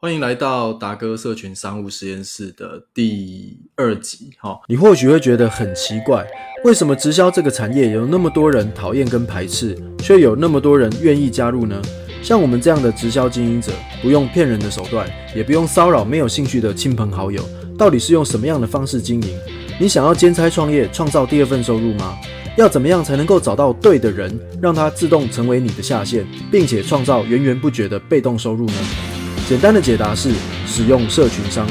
[0.00, 4.32] 欢迎来到达哥社群商务实验室的第二集。
[4.38, 6.26] 哈，你或许会觉得很奇怪，
[6.62, 11.80] 为什么直销这个产业有那么多人讨厌跟排斥，却有那么多人愿意加入呢？
[12.22, 13.72] 像我们这样的直销经营者，
[14.02, 17.42] 不用骗人的手段，也不用骚扰没有兴趣的亲朋好友，
[17.78, 19.38] 到底是用什么样的方式经营？
[19.80, 22.14] 你想要兼差创业，创造第二份收入吗？
[22.58, 29.13] 要怎么样才能够找到对的人，让他自动成为你的下线，并且创造源源不绝的被动收入呢？
[29.46, 30.32] 简单的解答是
[30.66, 31.70] 使用社群商务。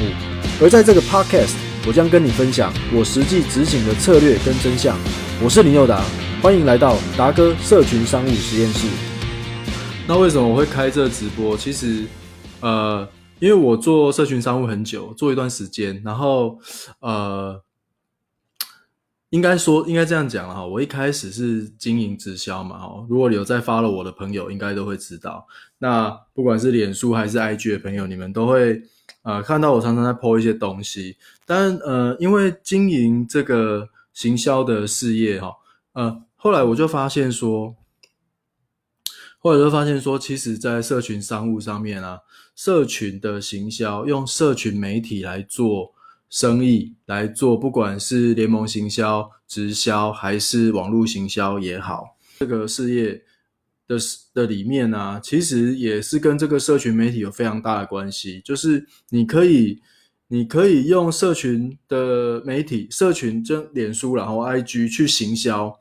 [0.62, 4.96] 而在这个 podcast，我将跟你分享我实际执行的策略跟真相。
[5.42, 6.04] 我是林佑达，
[6.40, 8.86] 欢迎来到达哥社群商务实验室。
[10.06, 11.56] 那为什么我会开这直播？
[11.56, 12.04] 其实，
[12.60, 13.08] 呃，
[13.40, 16.58] 因为我做社群商务很久，做一段时间，然后，
[17.00, 17.60] 呃。
[19.34, 20.64] 应该说，应该这样讲了哈。
[20.64, 23.04] 我一开始是经营直销嘛，哈。
[23.08, 25.44] 如果有在 follow 我的朋友，应该都会知道。
[25.78, 28.80] 那不管是脸书还是 IG 的朋友，你们都会
[29.22, 31.16] 呃看到我常常在 po 一些东西。
[31.44, 35.52] 但呃，因为经营这个行销的事业哈，
[35.94, 37.74] 呃，后来我就发现说，
[39.40, 42.20] 后来就发现说，其实，在社群商务上面啊，
[42.54, 45.92] 社群的行销用社群媒体来做。
[46.34, 53.22] 生意来做，不管是联盟行销、直销还是网络行销也好，这个事业
[53.86, 53.96] 的
[54.34, 58.40] 的里面呢，其实也是跟这个社群媒体有非常大的关系。
[58.44, 59.80] 就是你可以，
[60.26, 65.78] 你可以用社群的媒体、社群就脸书，然后 IG 去行销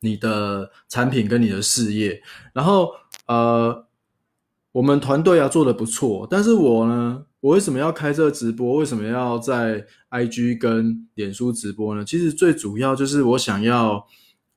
[0.00, 2.22] 你的产品跟你的事业。
[2.52, 2.90] 然后
[3.26, 3.86] 呃，
[4.72, 7.24] 我们团队啊做的不错，但是我呢。
[7.44, 8.76] 我为什么要开这个直播？
[8.76, 12.02] 为什么要在 IG 跟脸书直播呢？
[12.02, 14.06] 其实最主要就是我想要，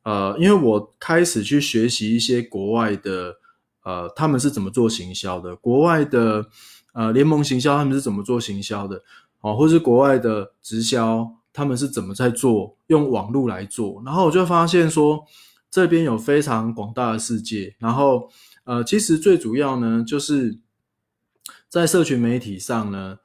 [0.04, 3.36] 呃，因为我开始去学习一些国外的，
[3.84, 6.46] 呃，他们是怎么做行销的，国外的
[6.94, 9.04] 呃联盟行销他们是怎么做行销的，
[9.42, 15.26] 哦，或是国外的直销他们是怎么在做，用网络来做，然后我就发现说
[15.70, 18.30] 这边有非常广大的世界，然后
[18.64, 20.59] 呃，其实最主要呢就是。
[21.69, 23.19] 在社群媒体上呢，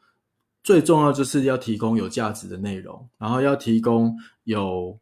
[0.63, 4.99] 最重要就是要提供有价值的内容，然后要提供有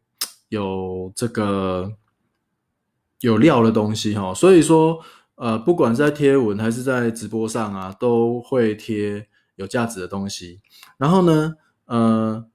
[0.49, 1.93] 有这个
[3.19, 4.33] 有料的东西哈。
[4.33, 4.99] 所以说，
[5.35, 10.61] 呃，不管在贴文还是在直播上啊，都会贴有价值的东西。
[10.97, 12.45] 然后呢，呃，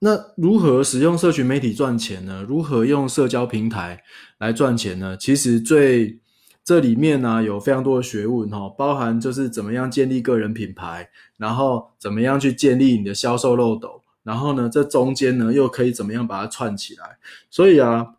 [0.00, 2.44] 那如何使用社群媒体赚钱呢？
[2.46, 4.04] 如何用社交平台
[4.38, 5.16] 来赚钱呢？
[5.16, 6.20] 其实最
[6.68, 11.08] 这里面呢有非常多的学问哈，包含就是怎么样建立个人品牌，
[11.38, 17.16] 然后怎么样去建立你的销售漏斗，然后呢这中间呢又可以怎么样把它串起来。
[17.48, 18.16] 所以啊，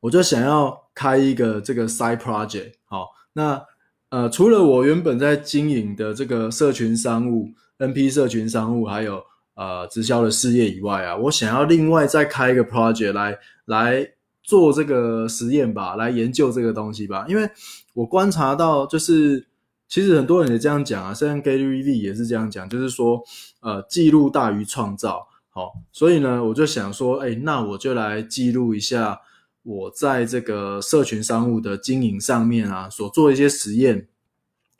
[0.00, 2.72] 我就想要开一个这个 side project。
[2.84, 3.64] 好，那
[4.10, 7.48] 呃除了我原本在经营的这个社群商务、
[7.78, 14.17] NP 社群商务，还有呃直销的事业以外啊，我想要另外再开一个 project 来来。
[14.48, 17.26] 做这个实验吧，来研究这个东西吧。
[17.28, 17.46] 因为
[17.92, 19.46] 我观察到，就是
[19.86, 23.22] 其实很多人也这样讲啊，像 Gary V 也是这样讲，就是说，
[23.60, 25.28] 呃，记录大于创造。
[25.50, 29.20] 好，所以呢，我就想说，哎，那我就来记录一下
[29.62, 34.08] 我在这个社群商务的经营上面啊，所做的一些实验，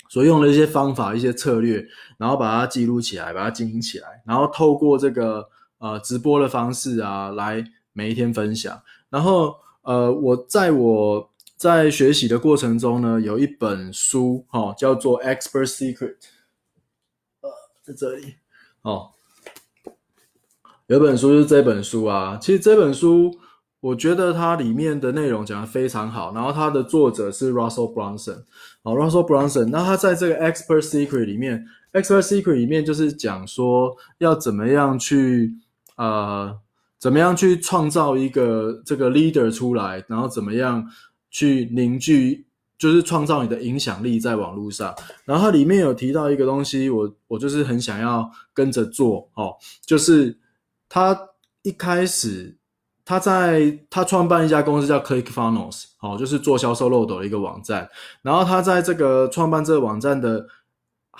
[0.08, 1.86] 所用的一些方法、一些策略，
[2.16, 5.46] 然后把它记录起来，把它经营起来，然后透过这个
[5.76, 7.62] 呃直播的方式啊，来
[7.92, 8.80] 每一天分享。
[9.10, 15.96] 然后，呃，我在我在学习的过程中呢，有一本书，哈，叫做《Expert Secret》，
[17.40, 17.50] 呃，
[17.82, 18.34] 在这里，
[18.82, 19.12] 哦，
[20.88, 22.38] 有本书是这本书啊。
[22.38, 23.34] 其实这本书，
[23.80, 26.34] 我觉得它里面的内容讲的非常好。
[26.34, 28.44] 然后它的作者是 Russell Brunson，
[28.82, 29.70] 好，Russell Brunson。
[29.70, 31.66] 那他在这个《Expert Secret》里面，
[31.98, 35.54] 《Expert Secret》里面就是讲说要怎么样去，
[35.96, 36.60] 呃。
[36.98, 40.84] 怎么样去创造一个这个 leader 出来，然后怎么样
[41.30, 44.94] 去凝聚，就是创造你的影响力在网络上。
[45.24, 49.54] 然后它里面有提到一个东西，我我就是很想要跟着做哦，
[49.86, 50.36] 就是
[50.88, 51.16] 他
[51.62, 52.56] 一开始
[53.04, 57.88] 他在他创办一家公司叫 ClickFunnels，哦，就是做销售漏斗的一个网站。
[58.22, 60.46] 然后他在这个创办这个网站的。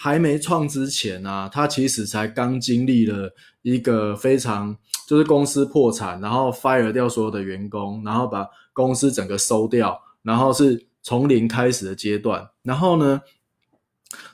[0.01, 4.77] 还没创之前啊，他其实才刚经历了一个非常，
[5.09, 12.51] 就是公司破产，然后 fire 掉所有的员工，然后把公司整个收掉，然后是从零开始的阶段。
[12.63, 13.23] 然后呢，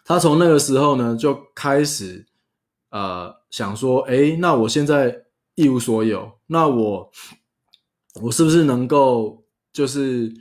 [0.05, 2.27] 他从那个时候呢就开始，
[2.91, 7.13] 呃，想说，哎，那我现在一无所有，那我
[8.23, 10.35] 我是不是能够，就是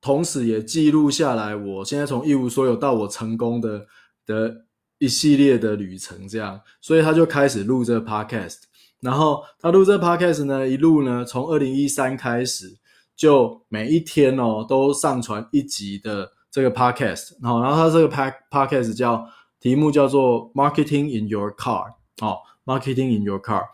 [0.00, 3.86] 同时也记录下来，我现在从一无所有到我成功的。
[4.26, 4.64] 的
[4.96, 8.60] 一系列的旅程，这样，所以他就开始录这个 podcast。
[9.04, 12.78] 然后他录这 podcast 呢，一路呢，从二零一三开始，
[13.14, 17.34] 就每一天哦，都上传一集的这个 podcast。
[17.42, 19.28] 然后，然后他这个 pa podcast 叫
[19.60, 21.92] 题目叫做 Marketing in Your Car，
[22.22, 23.64] 哦，Marketing in Your Car，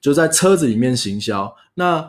[0.00, 1.56] 就在车子里面行销。
[1.74, 2.08] 那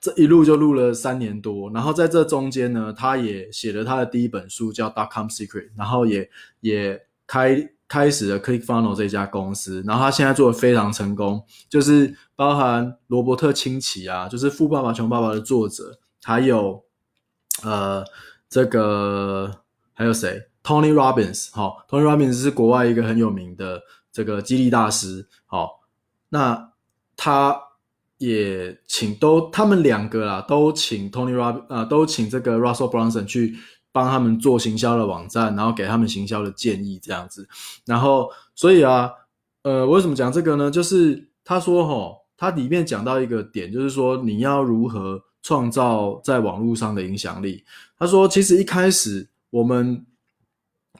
[0.00, 1.70] 这一路就录了三年多。
[1.72, 6.30] 然后在这中间呢，他也写了他的第一本书叫 Dotcom Secret，然后也
[6.60, 7.70] 也开。
[7.88, 16.82] 开始了 ClickFunnel 这家公司，然后他现在做的非常成功，就是包含罗伯特清崎啊，就是《富爸爸穷爸爸》的作者，还有
[17.62, 18.04] 呃
[18.48, 19.60] 这个
[19.94, 25.82] 还有谁？Tony Robbins，好，Tony Robbins 是国外一个很有名的这个激励大师，好，
[26.30, 26.72] 那
[27.16, 27.56] 他
[28.18, 33.56] 也请都他们两个啦，都请 Tony Robbins，，都请这个 Russell Brunson 去。
[33.96, 37.48] 帮他们做行销的网站，然后给他们行销的建议，这样子。
[37.86, 39.10] 然后，所以啊，
[39.62, 40.70] 呃，为什么讲这个呢？
[40.70, 47.64] 就是他说，吼，他里面讲到一个点，就是说你要如何创造在网络上的影响力。
[47.98, 50.04] 他说，其实一开始我们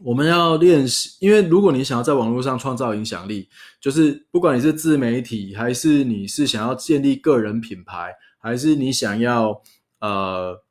[0.02, 9.60] 我们要练习，因为如果你想要在网络上创造影响力，就是不管你是自媒体，还是你是想要建立个人品牌，还是你想要
[10.00, 10.62] 呃，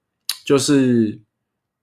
[0.44, 1.22] 就是。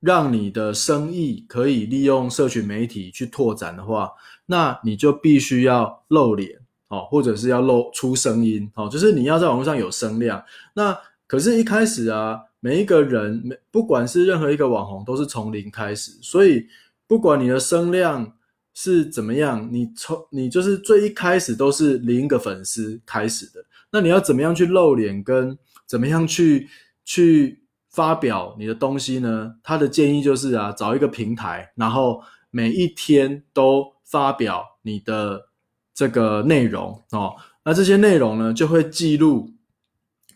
[0.02, 4.10] 让你的生意可以利用社群媒体去拓展的话，
[4.46, 6.58] 那你就必须要露脸
[6.88, 10.44] 哦，或者是要露出声音哦，就是你要在网络上有声量。
[10.74, 16.66] 那可是，一开始啊，每一个人，每不管是任何一个网红，都是从零开始，所以
[17.06, 18.32] 不管你的声量
[18.74, 23.64] 是怎么样，你从你就是最一开始都是零个粉丝开始的。
[23.92, 25.56] 那你要怎么样去露脸，跟
[25.86, 26.68] 怎么样去
[27.04, 27.61] 去？
[27.92, 29.54] 发表你的东西呢？
[29.62, 35.48] 他的建议就是啊，找一个平台，然后每一天都发表你的
[35.94, 37.36] 这个内容哦。
[37.64, 39.50] 那这些内容呢，就会记录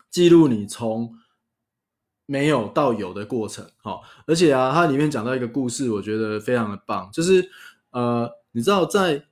[0.09, 1.13] 记录你从
[2.25, 3.65] 没有到有的过程。
[3.83, 3.99] 哦。
[4.25, 7.49] 而且啊，它里面讲到一个故事，我觉得非常的棒，就是
[7.91, 9.25] 呃，你知道在。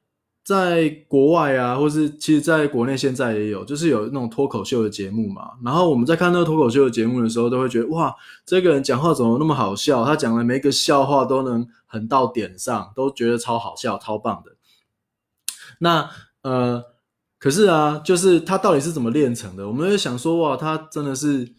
[0.46, 5.54] 在国外啊，或是其实在国内现在也有，就是有那种脱口秀的节目嘛。
[5.64, 8.16] 然后我们在看那个脱口秀的节目的时候，都会觉得哇，
[8.46, 10.06] 这个人讲话怎么那么好笑？
[10.06, 14.52] 他讲的每一个笑话都能很到点上，都觉得超好笑、超棒的。
[15.80, 16.08] 那
[16.44, 16.84] 呃，
[17.40, 19.68] 可是啊，就是他到底是怎么练成的？
[19.68, 21.54] 我们就想说哇，他真的是。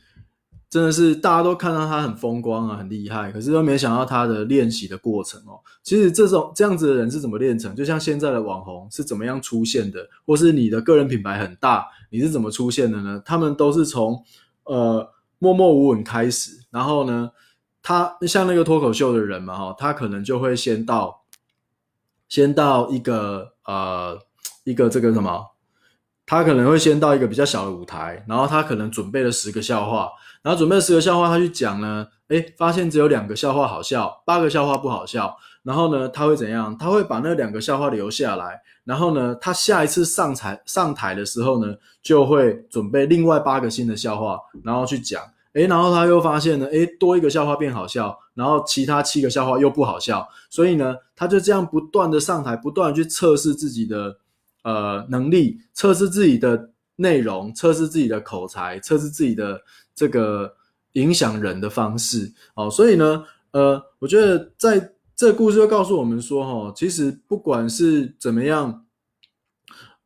[0.77, 5.59] 真的是大家都看到他很风光啊，很厉害，可是都没想到他的练习的过程哦。
[5.83, 7.75] 其实这种这样子的人是怎么练成？
[7.75, 13.23] 就像现在的网红是怎么样出现的，或是你的个人品牌很大，你是怎么出现的呢？
[13.25, 14.23] 他们都是从
[14.65, 17.31] 呃默默无闻开始，然后呢，
[17.83, 21.23] 他像那个脱口秀的人嘛，哈，他可能就会先到
[22.29, 24.19] 先到一个呃
[24.65, 25.43] 一个这个什么，
[26.27, 30.11] 他可能会先到一个比较小的舞台，然后他可能准备了十个笑话。
[30.43, 35.37] 然后准备了十个笑话，他去讲呢，哎，发现只有两个笑话好笑，八个笑话不好笑。
[35.63, 36.77] 然后呢，他会怎样？
[36.79, 38.61] 他会把那两个笑话留下来。
[38.85, 45.21] 然后呢，他下一次上台上台的时候呢，就会准备另外八个新的笑话，然后去讲。
[45.55, 50.29] 哎，然后他又发现呢，哎，多一个笑话变好笑，然后其他七个笑话又不好笑。
[50.49, 54.17] 所以呢，他就这样不断的上台，不断的去测试自己的
[54.67, 59.63] 呃能力，测试自己的内容，测试自己的口才，测试自己的。
[59.99, 60.55] 这个
[60.93, 68.85] 影响人的方式哦，所以呢，呃，我觉得在这故事又告诉我们说，哈，其实不管是怎么样，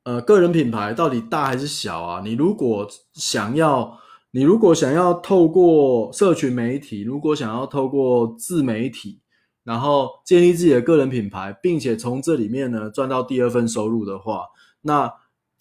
[0.04, 2.22] 呃，个人品牌到底大还是小啊？
[2.24, 3.98] 你如果想要，
[4.30, 9.19] 你如果想要透过社群媒体，如果想要透过自媒体，
[9.64, 14.46] 然后建立自己的个人品牌，并且从这里面呢赚到第二份收入的话，
[14.82, 15.12] 那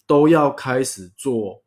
[0.06, 1.62] 都要开始做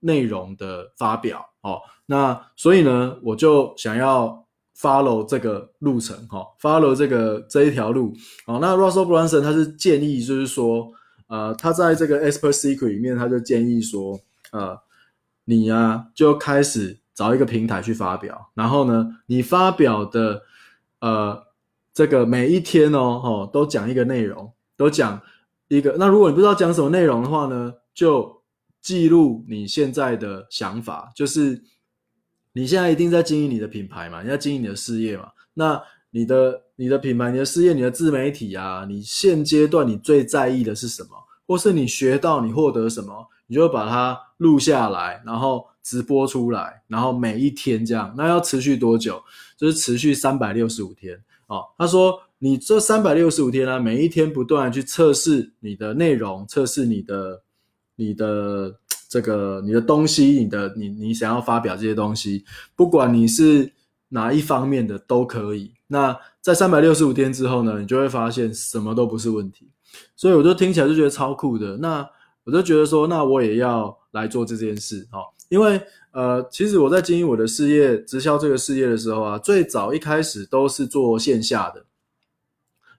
[0.00, 1.80] 内容的发表哦。
[2.06, 4.46] 那所以呢，我就想要
[4.78, 8.14] follow 这个路程，哈，follow 这个这一条路，
[8.46, 10.92] 哦，那 Russell Brunson 他是建议，就是说，
[11.28, 14.20] 呃，他在这个 Expert Secret 里面，他就建议说，
[14.52, 14.78] 呃，
[15.46, 20.42] 你呀就开始找一个平台去发表，然后呢，你发表的，
[21.00, 21.45] 呃，
[21.96, 25.18] 这个每一天哦，哦，都讲一个内容，都讲
[25.68, 25.96] 一个。
[25.98, 28.42] 那如果你不知道讲什么内容的话呢，就
[28.82, 31.64] 记录你现在的想法，就是。
[32.52, 34.22] 你现在一定在经营你的品牌嘛？
[34.22, 35.28] 你在经营你的事业嘛？
[35.52, 35.78] 那
[36.10, 41.10] 你的、你的品牌、你的事业、你的自媒体啊，你现阶段你最在意的是什么？
[41.46, 48.14] 或是你学到、你获得什么，你就把它录下来，然后直播出来，然后每一天这样。
[48.16, 49.22] 那要持续多久？
[49.58, 51.64] 就是持续三百六十五天哦。
[51.78, 57.42] 他说，你这三百六十五天呢，每一天不断去测试你的内容，测试你的
[57.96, 58.76] 你的
[59.08, 63.72] 这个你的东西，你的你你想要发表这些东西，不管你是
[64.08, 65.72] 哪一方面的都可以。
[65.88, 69.70] 那在三百六十五天之后呢，你就会发现什么都不是问题。
[70.14, 71.76] 所以我就听起来就觉得超酷的。
[71.78, 72.06] 那
[72.44, 75.80] 我就觉得说，那我也要来做这件事哦，因为
[76.12, 81.84] 呃，其实我在经营我的事业、直销这个事业的时候啊，最早一开始都是做线下的，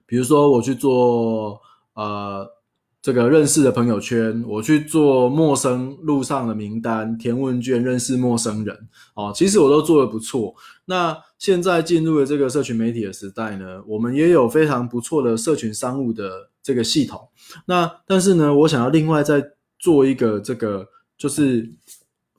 [0.06, 1.60] 比如说我去做
[1.94, 2.54] 呃。
[3.00, 8.76] 这个认识的朋友圈，我去做陌生路上的名单填问卷，认识陌生人
[9.14, 10.52] 哦，其实我都做的不错。
[10.84, 17.28] 那现在进入了这个社群媒体的时代呢，我们也有非常不错的社群商务的这个系统。
[17.66, 19.42] 那但是呢，我想要另外再
[19.78, 21.72] 做一个这个，就是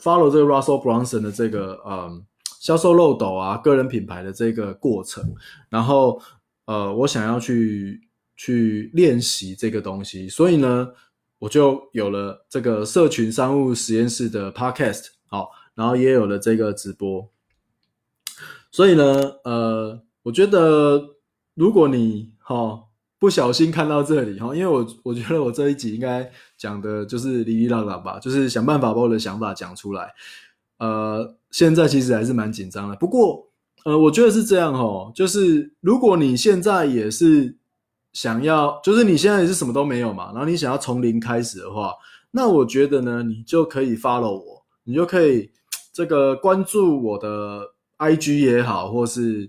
[0.01, 2.25] follow 这个 Russell Brunson 的这个嗯
[2.59, 5.35] 销售漏斗啊，个人品牌的这个过程。
[5.69, 6.21] 然后
[6.65, 8.07] 呃，我想要去。
[8.41, 10.87] 去练习这个东西，所以呢，
[11.39, 17.29] 我就有了这个社群商务实验室的 podcast，好，然后也有了这个直播。
[18.71, 19.03] 所以呢，
[19.43, 21.17] 呃，我觉得
[21.53, 22.85] 如果你哈
[23.19, 30.13] 不小心看到这里哈，因为我我觉得我这一集应该讲的就是哩哩啦啦吧，就是想办法把我的想法讲出来。
[30.79, 33.47] 呃，现在其实还是蛮紧张的，不过
[33.83, 37.57] 呃，我觉得是这样哈，就是如果你现在也是。
[38.11, 41.93] 想要就是你现在也是什么都没有嘛，然后你想要从零开始的话，
[42.31, 45.51] 那我觉得呢，你就可以 follow 我，你就可以
[45.93, 47.61] 这个关注我的
[47.99, 49.47] IG 也好，或是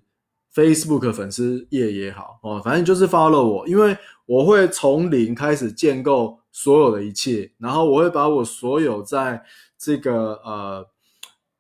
[0.54, 9.42] Facebook 粉丝页也好哦，反正就是 follow 我，因为我会从零开始建构所有的一切，然后我会把我所有在
[9.78, 10.88] 这个呃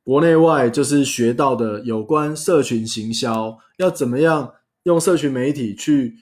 [0.02, 6.16] 国内外就是学到的有关社群行销，要怎么样用社群媒体去。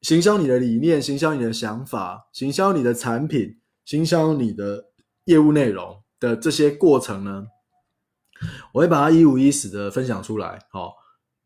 [0.00, 4.84] 行销你的理念，行销你的想法，行销你的产品，行销你的
[5.24, 7.48] 业务内容的这些过程呢，
[8.74, 10.94] 我会把它一五一十的分享出来，好，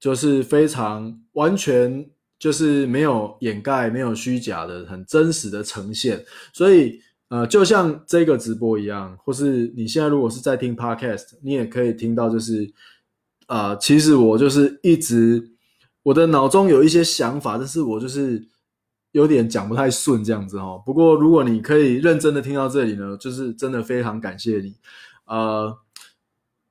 [0.03, 6.25] 就是非常完全，就是没有掩盖、没有虚假的，很真实的呈现。
[6.53, 12.73] 所以，呃，就像这个直播一样，或是你现在如果是在听 Podcast，你也可以听到，就是，
[13.47, 15.51] 啊，其实我就是一直。
[16.05, 18.45] 我的脑中有一些想法，但是我就是
[19.13, 20.83] 有点讲不太顺这样子哦。
[20.85, 24.75] 不过如果你可以认真的听到这里呢，就是真的非常感谢你，
[25.27, 25.79] 呃，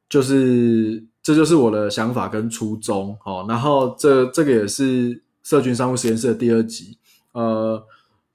[0.09, 3.45] 就是这就是我的想法跟初衷哦。
[3.47, 6.97] 然后这这个也是社群商务实验室的第二集，
[7.33, 7.85] 呃，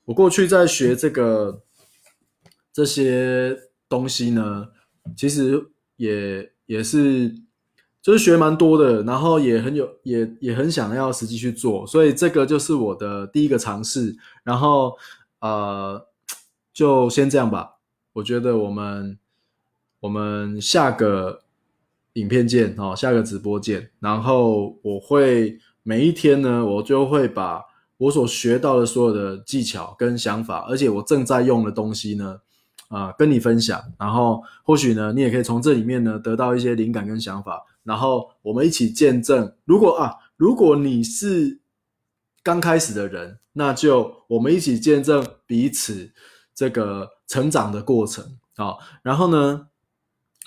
[0.05, 1.63] 我过去在学这个
[2.73, 3.57] 这些
[3.89, 4.69] 东西呢，
[5.17, 5.67] 其实
[5.97, 7.35] 也也是。
[8.03, 14.15] 就是学蛮多的，然后也很有，也也很想要实际去做，所以这个就是我的第一个尝试。
[14.45, 14.97] 然后
[15.41, 16.07] 呃，
[16.73, 17.79] 就先这样吧。
[18.13, 19.19] 我觉得我们
[19.99, 21.43] 我们下个
[22.17, 23.91] 影片见哦，下个直播见。
[24.01, 27.63] 然后我会每一天呢，我就会把
[27.99, 32.41] 我所学到的所有的技巧跟想法，而且我正在用的东西呢，
[32.89, 33.81] 啊，跟你分享。
[33.99, 37.65] 然后或许呢，你也可以从这里面呢得到一些灵感跟想法。
[37.85, 41.61] 然后我们一起见证，如果啊，如果你是
[42.43, 46.11] 刚开始的人，那就我们一起见证彼此
[46.55, 48.25] 这个成长的过程
[48.57, 48.75] 啊。
[49.03, 49.69] 然后呢，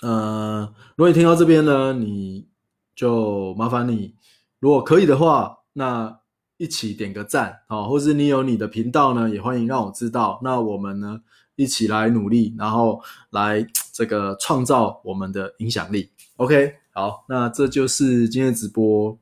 [0.02, 2.46] 呃，如果你听到这边呢，你
[2.94, 4.14] 就麻烦你，
[4.58, 6.20] 如果可以的话，那
[6.56, 10.40] 一起点个赞啊，或是你有你的频道呢，也欢迎让我知道。
[10.42, 11.20] 那我们呢，
[11.56, 16.10] 一起来努力，然后来这个创造我们的影响力。
[16.36, 16.74] OK。
[16.92, 19.16] 好，那这就是今天直播，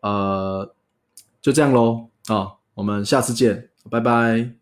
[0.00, 0.74] 呃，
[1.40, 4.61] 就这样喽啊，我们下次见，拜拜。